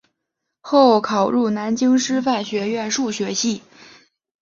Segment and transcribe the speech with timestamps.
[0.61, 3.61] 后考入南京师范学院数学系。